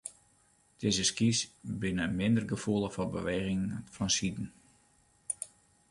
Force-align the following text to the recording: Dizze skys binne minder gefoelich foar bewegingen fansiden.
Dizze 0.83 1.05
skys 1.09 1.41
binne 1.83 2.07
minder 2.21 2.45
gefoelich 2.53 2.95
foar 2.95 3.11
bewegingen 3.17 3.77
fansiden. 3.95 4.47